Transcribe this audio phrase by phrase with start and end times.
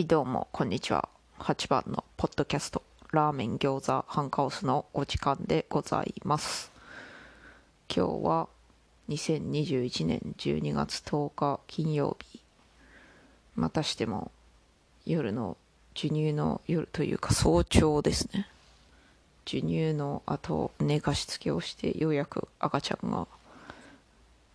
[0.00, 1.10] はいどうもこんにちは。
[1.40, 6.72] 8番のポッドキャストラーメン餃子ハンカオスのお時間でございます。
[7.94, 8.48] 今日は
[9.10, 12.40] 2021年12月10日金曜日。
[13.56, 14.30] またしても
[15.04, 15.58] 夜の
[15.94, 18.48] 授乳の夜というか早朝ですね。
[19.44, 23.26] 授乳の後寝かしつけをしてようやく赤ちゃんが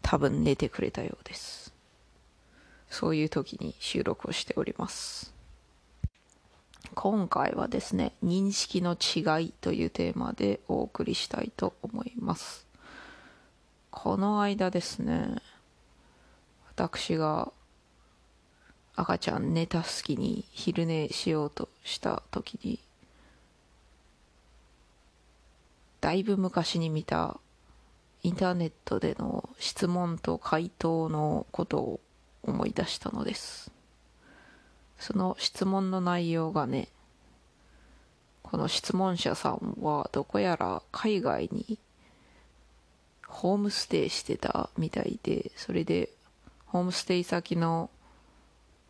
[0.02, 1.72] 多分寝てくれたようです。
[2.90, 5.35] そういう時に収録をしております。
[6.96, 12.66] 今回はですね認識の違いというテーマでお送りしたいと思います。
[13.92, 15.36] この間ですね
[16.68, 17.52] 私が
[18.96, 22.80] 赤ちゃん寝た隙に昼寝しようとした時に
[26.02, 27.40] だいぶ昔に見た
[28.24, 32.00] インターネットでの質問と回答のことを
[32.44, 33.75] 思い出したのです。
[35.00, 36.88] その質問の内容がね
[38.44, 41.78] この質問者さんはどこやら海外に
[43.28, 46.10] ホームステイしてたみたいでそれで
[46.68, 47.90] ホームステイ先の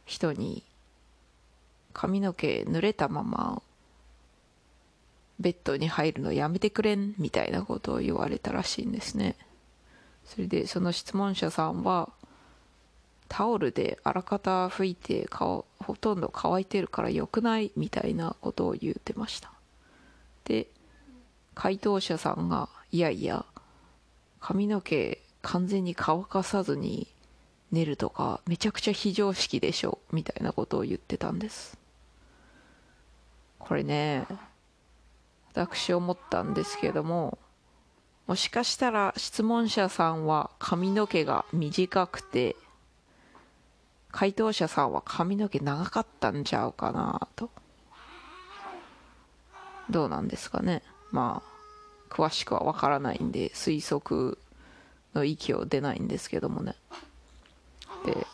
[0.06, 0.64] 人に
[1.94, 3.61] 髪の毛濡れたまま
[5.39, 9.36] ベッドに入るのやめてくれんみたいなことを言われたらしいんですね。
[10.26, 12.09] それでその質問者さんは
[13.28, 19.52] タオルであらかた拭いて顔ほとんど乾いてるから良くないみたいなことを言ってました。
[20.45, 20.67] で
[21.54, 23.45] 回答者さんがいやいや
[24.40, 27.08] 髪の毛完全に乾かさずに
[27.72, 31.78] 寝るとかめちゃくちゃ非常識でしょみたいなことを言ってたんです。
[33.60, 34.26] これね
[35.54, 37.39] 私思ったんですけども
[38.28, 42.56] もしかしたら質問者さんは髪の毛が短くて
[44.16, 47.49] 回答者さんは髪の毛長かったんちゃうかなと。
[49.89, 50.83] どうなんですかね。
[51.11, 54.37] まあ詳しくはわからないんで推測
[55.14, 56.75] の域を出ないんですけどもね。
[58.05, 58.25] で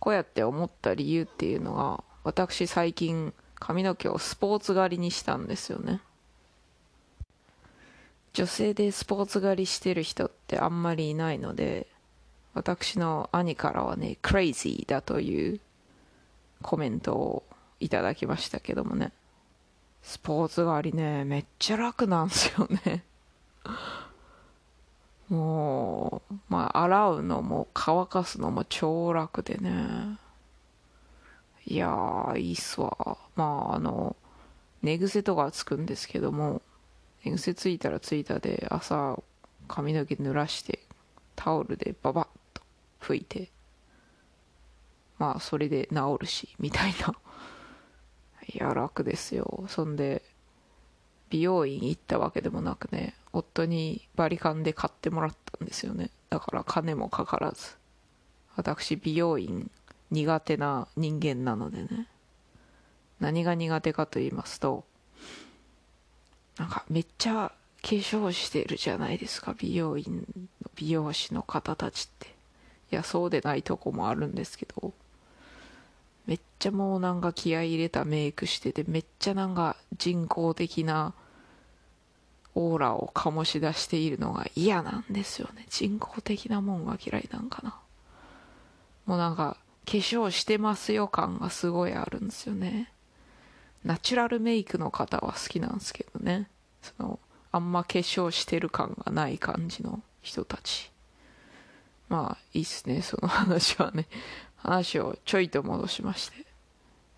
[0.00, 6.00] こうやって思った理由っていうのが私最近髪の毛をスポーツ狩りにしたんですよね。
[8.32, 11.88] 女性でスポーツ狩りしてる人ってあんまりいないので
[12.56, 15.60] 私の兄からはねクレイジーだという
[16.62, 17.42] コメントを
[17.80, 19.12] いただきましたけどもね。
[20.02, 23.04] スポーツ狩りねめっちゃ楽なんですよね。
[25.28, 30.18] もうまあ洗うのも乾かすのも超楽でね。
[31.66, 33.18] いやーいいっすわ。
[33.36, 34.16] まああの
[34.80, 36.62] 寝癖とかつくんですけども
[37.22, 39.22] 寝癖ついたらついたで朝
[39.68, 40.78] 髪の毛濡らして
[41.34, 42.35] タオルでババッ
[43.06, 43.50] 拭いて。
[45.18, 47.14] まあそれで治るしみたいな。
[48.52, 49.64] いや楽ですよ。
[49.68, 50.22] そんで
[51.30, 56.10] 美容院行ったわけでもなくね夫にバリカンで買ってもらったんですよね。
[56.30, 57.76] だから金もかからず。
[58.56, 59.70] 私美容院
[60.10, 62.08] 苦手な人間なのでね。
[63.20, 64.84] 何が苦手かと言いますと
[66.58, 67.52] なんかめっちゃ
[67.82, 70.26] 化粧してるじゃないですか美容院
[70.62, 72.35] の美容師の方たちって。
[72.90, 74.92] いやそうでないとこもあるんですけど
[76.26, 81.14] めっちゃもうなんか気合い入れたメイクしててめっちゃなんか人工的な
[82.54, 85.66] オーラを醸し出しているのが嫌なんですよね。
[85.68, 87.78] 人工的なもんが嫌いなんかな。
[89.04, 92.90] もうなんか化粧してますよ感がすごいあるんですよね。
[93.84, 96.48] ナチュラルメイクの方は好きなんですけどね。
[96.80, 97.20] その
[97.52, 100.90] あんま化粧してる感がない感じの人たち。
[102.08, 104.06] まあいいっすねその話はね。
[104.56, 106.46] 話をちょいと戻しまして。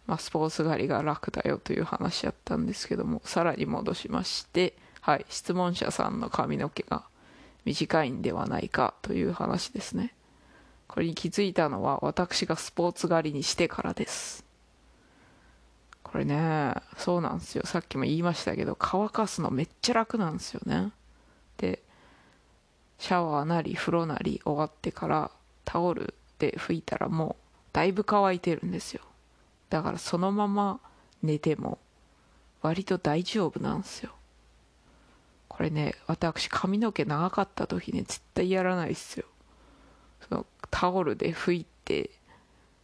[0.07, 7.05] まあスポーツ狩りが楽だよという話やったんですけどもさらに戻しましてはい質問者さんの髪の毛が
[7.65, 10.15] 短いんではないかという話ですね。
[10.87, 14.45] これに気づいたのは私がスポーツ狩りにしてからです。
[16.03, 17.67] これねそうなんですよ。
[17.67, 20.93] さっきも言いましたけど乾かすのめっちゃ楽なんですよね。
[21.59, 21.83] で
[22.99, 25.31] シャワーなり風呂なり終わってから
[25.65, 29.03] タオルで拭いたらもうだいぶ乾いてるんですよ。
[29.71, 30.81] だからそのまま
[31.23, 31.79] 寝ても
[32.63, 34.13] 割と大丈夫なんですよ。
[35.49, 39.27] これね私髪の毛長かった時ね絶対やらないっすよ。
[40.29, 42.11] そのタオルで拭いて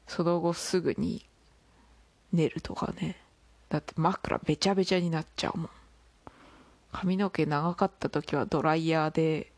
[0.07, 1.25] その後すぐに
[2.33, 3.17] 寝るとかね。
[3.69, 5.71] だって枕べちゃべちゃになっちゃうもん。
[6.93, 9.51] 髪の毛長かった時はドライヤーで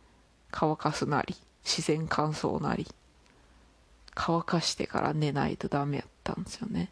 [0.51, 1.35] 乾かすなり
[1.65, 2.87] 自然乾燥なり
[4.15, 6.91] 乾かしてから寝ないとダメやったんですよね。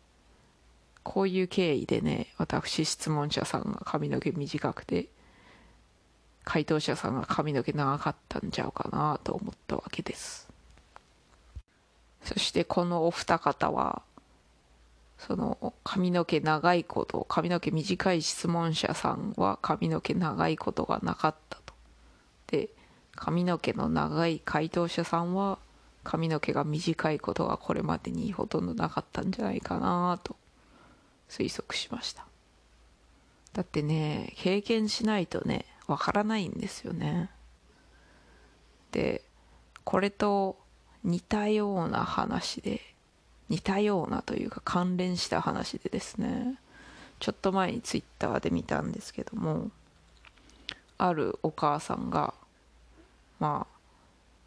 [1.02, 5.06] こういう経緯でね私質問者さんが髪の毛短くて
[6.44, 10.48] 回答者さんが髪の毛長かったんちゃうかなと思ったわけです。
[12.22, 14.02] そしてこのお二方は
[15.18, 21.74] その髪の毛長いこと髪の毛短い質問者さんは髪の毛長いことがなかったと。
[22.48, 22.68] で
[23.16, 25.58] 髪の毛の長い回答者さんは
[26.02, 30.36] 髪の毛が短いことがこれまでにほとんどなかったんじゃないかなと
[31.28, 32.26] 推測しました。
[33.52, 37.30] だってね経験しないとねわからないんですよね。
[38.92, 39.22] で
[39.84, 40.56] これと
[41.02, 42.80] 似たような話で
[43.48, 46.58] 似たようなというか関連した話でですね
[47.20, 49.70] ちょっと前にツイッターで見たんですけども
[50.98, 52.34] あるお母さんが
[53.44, 53.76] まあ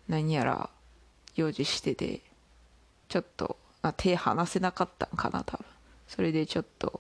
[0.07, 0.71] 何やら
[1.35, 2.21] 用事してて
[3.09, 5.65] ちょっとあ手離せなかったんかな多分。
[6.07, 6.99] それでちょっと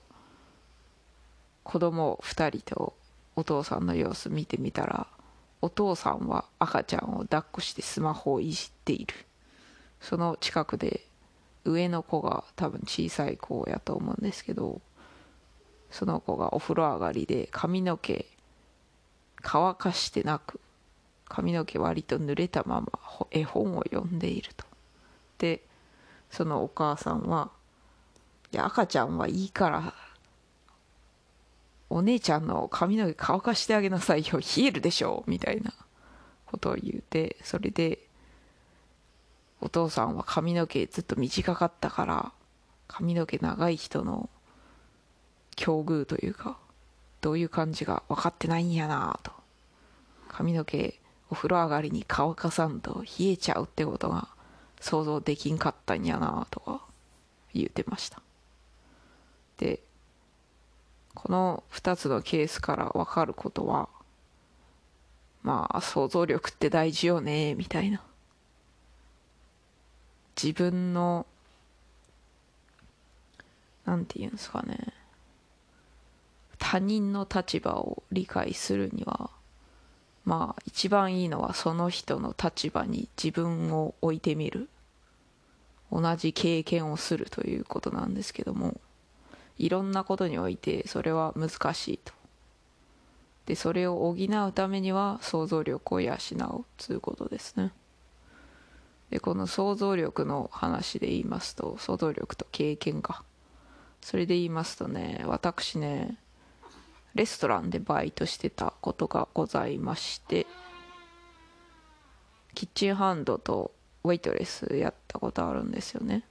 [1.63, 2.93] 子供2人と
[3.35, 5.07] お父さんの様子見てみたら
[5.63, 9.15] お父さんは赤ちゃんを抱っこしてスマホをいじっている。
[9.99, 11.01] その近くで
[11.65, 14.81] 上の子が多分小さい子やと思うんですけど
[15.89, 18.27] その子がお風呂上がりで髪の毛
[19.41, 20.59] 乾かしてなく
[21.29, 22.87] 髪の毛割と濡れたまま
[23.31, 24.65] 絵本を読んでいると。
[25.37, 25.63] で
[26.31, 27.51] そのお母さんは
[28.51, 29.93] いや赤ちゃんはいいから
[31.89, 35.73] お姉ちゃんの髪の毛乾かしてあげなさいよ冷えるでしょみたいな
[36.45, 37.99] ことを言うてそれで
[39.61, 42.31] お父さんは髪の毛ずっと短かったから
[42.87, 44.29] 髪の毛長い人の
[45.55, 46.57] 境遇というか
[47.21, 49.31] どういう感じが分かってないんやなと。
[50.29, 54.29] 髪の毛お風呂上がりに乾かさんと冷えちゃうってことが
[54.79, 56.81] 想像できんかったんやなとか
[57.53, 58.21] 言うてました。
[59.57, 59.79] で
[61.13, 63.89] この2つのケースから分かることは
[65.41, 68.01] まあ想像力って大事よねみたいな。
[70.41, 71.25] 自分の
[73.85, 74.93] なんて言うんですかね。
[76.59, 79.31] 他人の立場を理解するには
[80.27, 84.69] まあ一番いいのはその人の立場に自分を置いてみる。
[85.89, 88.79] 同じ経験をするということなんですけども。
[89.57, 92.13] いろんなことにおいてそれは難しいと。
[93.45, 97.71] でそれを補うためには想像力を養うということですね。
[99.09, 103.23] でこの想像力の話で言いますと想像力と経験か。
[104.01, 106.17] それで言いますとね私ね
[107.17, 110.45] レストランでバイトしてたことがございまして
[112.53, 113.71] キッチンハンドと
[114.03, 116.23] ウェイトレスやったことあるんですよね。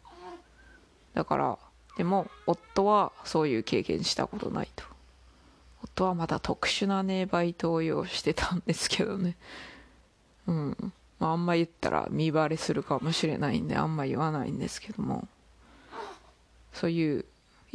[1.14, 1.58] だから
[1.96, 4.84] でも夫はそういう経験したことないと。
[5.82, 9.36] 夫はまた特殊なねバイトを用してたんですけどね。
[10.46, 10.92] うん。
[11.18, 15.26] まあ、あんま言ったら見バレするかもしれないんであんま言わないんですけども。
[16.72, 17.24] そういう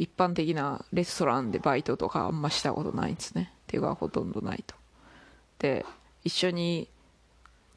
[0.02, 3.52] 一般的なレストランでバイトとかあんましたことないんですね。
[3.68, 4.74] 手がほとんどないと。
[5.60, 5.86] で
[6.24, 6.88] 一緒に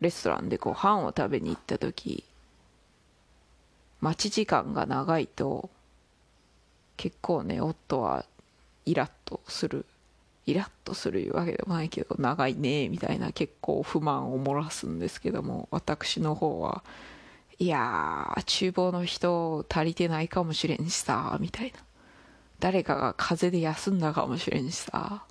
[0.02, 2.24] レストランでこう飯を食べに行った時
[4.02, 5.70] 待ち時間が長いと
[6.98, 8.26] 結構ね夫は
[8.86, 9.86] イラッとする。
[10.48, 16.84] イラッとするわけでもないけど長いねみたいな結構不満を漏らすんですけども私の方は
[17.58, 21.80] いやー厨房の人足りてないかもしれんしさみたいな。
[22.60, 25.26] 誰かが風邪で休んだかもしれんしさ。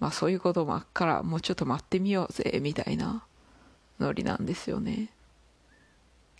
[0.00, 3.24] まあそういうこともあっからもうちょっと待ってみようぜみたいな
[4.00, 5.10] ノリなんですよね。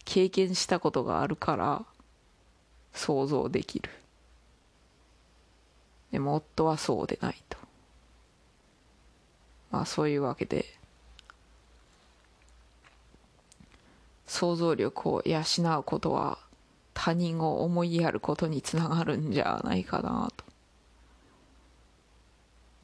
[0.04, 1.84] 経験したことがあるから
[2.92, 3.90] 想像できる。
[6.10, 7.56] でも夫はそうでないと。
[9.70, 10.66] まあそういうわけで
[14.26, 15.40] 想像力を養
[15.78, 16.38] うことは
[16.94, 20.44] 他人を思いやることにつながるんじゃないかなと。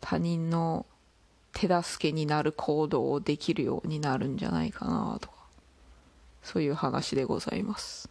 [0.01, 0.87] 他人の
[1.53, 5.35] 手助けになる行動をできるようになるんじゃないかなとか。
[6.43, 8.09] そういう話でございます。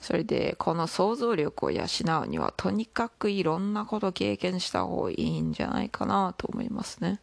[0.00, 1.84] それでこの想像力を養
[2.24, 7.20] うにはとにかくいろんなこと経験した方がいいんじゃないかなと思いますね。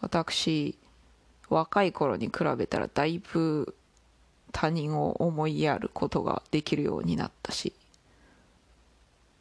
[0.00, 0.76] 私
[1.48, 3.76] 若い頃に比べたらだいぶ
[4.54, 7.74] 他人を思いやることができるようになったし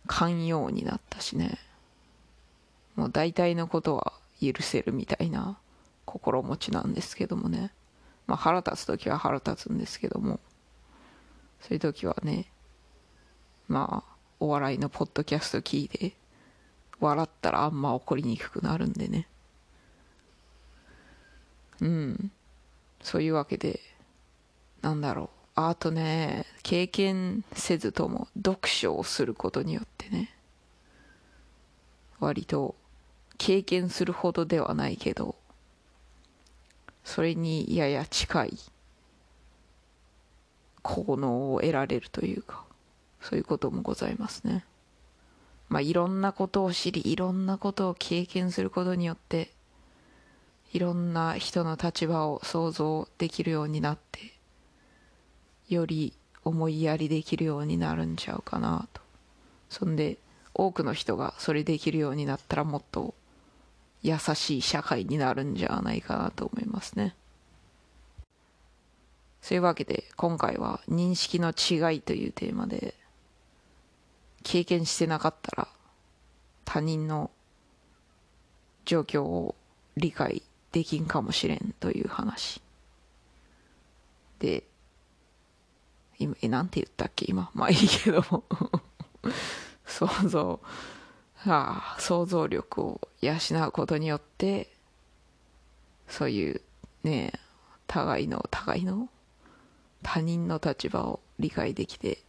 [0.07, 1.59] 寛容になったしね。
[2.95, 5.57] もう大体のことは許せるみたいな
[6.05, 7.71] 心持ちなんですけどもね。
[8.27, 10.39] まあ腹立つ時は腹立つんですけども。
[11.61, 12.47] そういう時はね
[13.69, 16.13] まあお笑いのポッドキャスト聞いて
[16.99, 19.27] 笑ったらあんま怒りにくくなるんでね。
[21.79, 22.31] うん。
[23.01, 23.79] そういうわけで
[24.83, 25.29] なんだろう。
[25.55, 30.35] あとね経験せずとも読書をすることによってね。
[32.19, 32.75] 割と
[33.37, 35.35] 経験するほどではないけど
[37.03, 38.57] それにやや近い
[40.81, 42.63] 効能を得られるというか
[43.21, 44.65] そういうこともございますね。
[45.69, 49.51] まあいろんなことを知りいろんなことを経験することによって
[50.73, 54.32] いろんな人の立場を想像できるようになって
[55.73, 56.13] より
[56.43, 59.01] 思いやりできるようになるんちゃうかなと。
[59.69, 60.17] そんで
[60.53, 63.15] 多くの人がそれできるようになったらもっと
[64.03, 67.15] 優しい社会になるんじゃないかなと思いますね。
[69.41, 72.95] そういうわけで今回は認識の違いというテーマで
[74.43, 75.67] 経験してなかったら
[76.65, 77.29] 他人の
[78.85, 79.55] 状況を
[79.97, 82.61] 理解できんかもしれんという話。
[84.39, 84.63] で
[86.23, 87.25] 今えなんて言ったっけ？
[87.29, 88.21] 今まあいいけど。
[88.29, 88.43] も
[89.85, 90.59] 想像
[91.45, 93.33] ああ想像力を養
[93.67, 94.69] うことによって
[96.07, 96.61] そういう
[97.03, 97.33] ね
[97.87, 99.09] 互いの互いの
[100.01, 102.19] 他人の立場を理解できて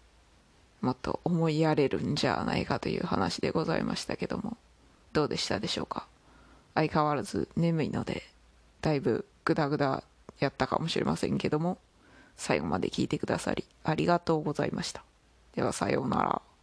[0.81, 4.57] もっと思いやれるんじゃないかという話でございましたけども。
[5.13, 6.07] どうでしたでしょうか？
[6.75, 8.25] 相変わらず眠いので
[8.81, 10.03] だいぶグダグダ
[10.41, 11.79] やったかもしれませんけども。
[12.37, 15.05] 最後まで聞いてくださりありがとうございました。
[15.55, 16.54] ではさようなら。